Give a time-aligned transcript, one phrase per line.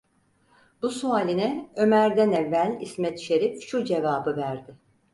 [0.81, 4.77] Bu sualine Ömer’den evvel İsmet Şerif şu cevabı verdi: